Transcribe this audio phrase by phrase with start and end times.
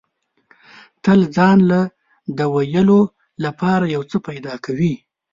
[1.03, 1.79] تل ځان له
[2.37, 3.01] د ویلو
[3.45, 4.93] لپاره یو څه پیدا کوي.